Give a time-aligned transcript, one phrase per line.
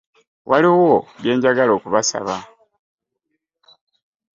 [0.49, 2.35] Waliwo bye njagala okubasaba.